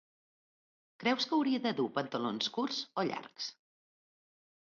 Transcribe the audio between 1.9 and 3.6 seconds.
pantalons curts o llargs?